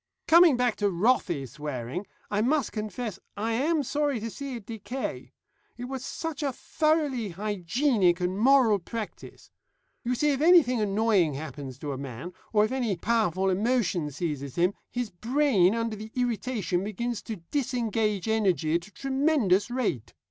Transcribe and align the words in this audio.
"Coming 0.27 0.57
back 0.57 0.77
to 0.77 0.89
wrathy 0.89 1.45
swearing, 1.47 2.07
I 2.31 2.41
must 2.41 2.71
confess 2.71 3.19
I 3.37 3.51
am 3.51 3.83
sorry 3.83 4.19
to 4.21 4.31
see 4.31 4.55
it 4.55 4.65
decay. 4.65 5.31
It 5.77 5.83
was 5.85 6.03
such 6.03 6.41
a 6.41 6.51
thoroughly 6.51 7.29
hygienic 7.29 8.19
and 8.19 8.35
moral 8.35 8.79
practice. 8.79 9.51
You 10.03 10.15
see, 10.15 10.31
if 10.31 10.41
anything 10.41 10.81
annoying 10.81 11.35
happens 11.35 11.77
to 11.77 11.91
a 11.91 11.99
man, 11.99 12.33
or 12.51 12.65
if 12.65 12.71
any 12.71 12.95
powerful 12.97 13.47
emotion 13.51 14.09
seizes 14.09 14.55
him, 14.55 14.73
his 14.89 15.11
brain 15.11 15.75
under 15.75 15.95
the 15.95 16.11
irritation 16.15 16.83
begins 16.83 17.21
to 17.21 17.35
disengage 17.51 18.27
energy 18.27 18.73
at 18.73 18.87
a 18.87 18.91
tremendous 18.91 19.69
rate. 19.69 20.15